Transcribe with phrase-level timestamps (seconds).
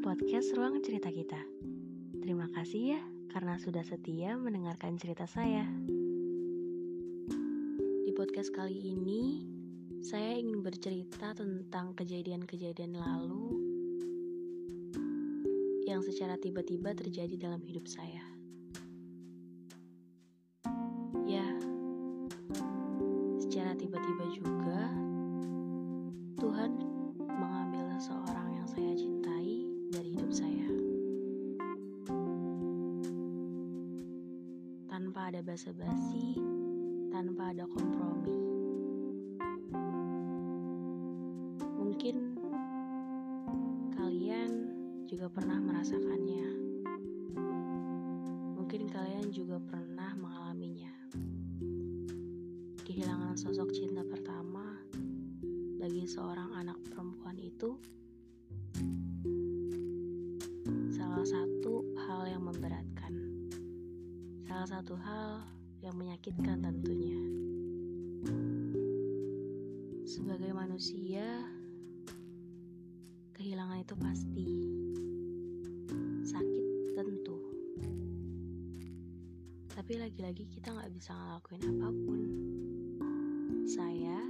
[0.00, 1.36] podcast Ruang Cerita Kita.
[2.24, 5.68] Terima kasih ya karena sudah setia mendengarkan cerita saya.
[8.08, 9.44] Di podcast kali ini,
[10.00, 13.60] saya ingin bercerita tentang kejadian-kejadian lalu
[15.84, 18.24] yang secara tiba-tiba terjadi dalam hidup saya.
[21.28, 21.44] Ya,
[23.44, 24.57] secara tiba-tiba juga
[35.08, 36.36] Tanpa ada basa-basi,
[37.08, 38.28] tanpa ada kompromi.
[41.80, 42.36] Mungkin
[43.96, 44.50] kalian
[45.08, 46.48] juga pernah merasakannya.
[48.60, 50.92] Mungkin kalian juga pernah mengalaminya.
[52.84, 54.76] Kehilangan sosok cinta pertama
[55.80, 57.80] bagi seorang anak perempuan itu
[64.78, 65.42] satu hal
[65.82, 67.18] yang menyakitkan tentunya.
[70.06, 71.26] Sebagai manusia,
[73.34, 74.46] kehilangan itu pasti
[76.30, 77.42] sakit tentu.
[79.74, 82.20] Tapi lagi-lagi kita nggak bisa ngelakuin apa pun.
[83.66, 84.22] Saya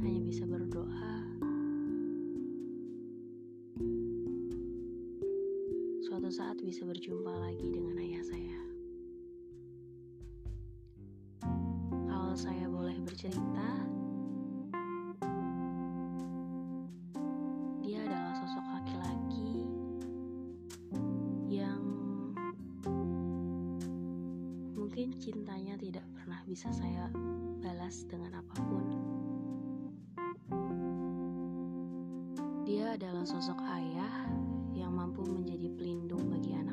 [0.00, 1.12] hanya bisa berdoa
[6.08, 8.65] suatu saat bisa berjumpa lagi dengan ayah saya.
[13.06, 13.70] Bercerita,
[17.78, 19.62] dia adalah sosok laki-laki
[21.46, 21.78] yang
[24.74, 27.06] mungkin cintanya tidak pernah bisa saya
[27.62, 28.84] balas dengan apa pun.
[32.66, 34.26] Dia adalah sosok ayah
[34.74, 36.65] yang mampu menjadi pelindung bagi anak-anaknya.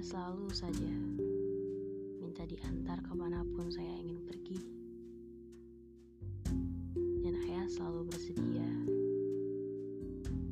[0.00, 0.92] Selalu saja
[2.24, 4.56] minta diantar ke mana pun saya ingin pergi.
[7.20, 8.68] Dan ayah selalu bersedia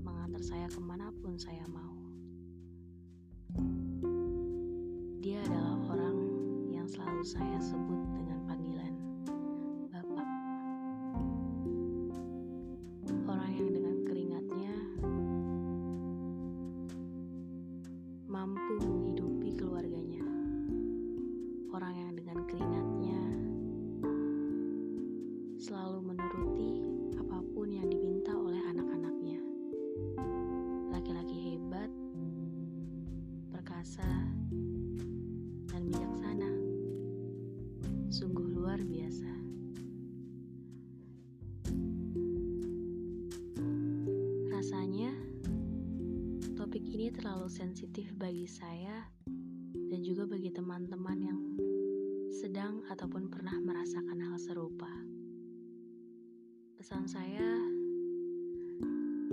[0.05, 1.97] mengantar saya ke mana pun saya mau.
[5.25, 6.19] Dia adalah orang
[6.69, 8.08] yang selalu saya sebut
[21.79, 23.23] Orang yang dengan keringatnya
[25.63, 26.75] selalu menuruti
[27.23, 29.39] apa pun yang diminta oleh anak-anaknya.
[30.91, 31.87] Laki-laki hebat,
[33.55, 34.11] perkasa,
[35.71, 36.51] dan bijaksana.
[38.11, 39.31] Sungguh luar biasa.
[44.51, 45.15] Rasanya
[46.59, 49.07] topik ini terlalu sensitif bagi saya
[49.89, 51.39] dan juga bagi teman-teman yang
[52.39, 54.87] sedang ataupun pernah merasakan hal serupa.
[56.79, 57.59] Pesan saya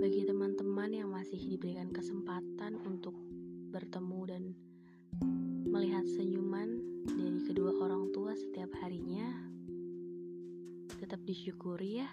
[0.02, 3.14] bagi teman-teman yang masih diberikan kesempatan untuk
[3.70, 4.42] bertemu dan
[5.70, 9.30] melihat senyuman dari kedua orang tua setiap harinya,
[10.98, 12.10] tetap disyukuri ya,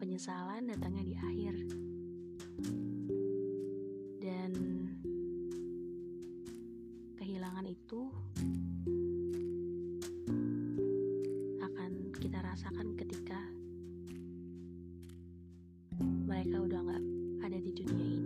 [0.00, 1.54] penyesalan datangnya di akhir.
[4.16, 4.52] Dan
[7.20, 8.08] kehilangan itu
[11.60, 13.44] akan kita rasakan ketika
[16.00, 17.04] mereka udah nggak
[17.44, 18.19] ada di dunia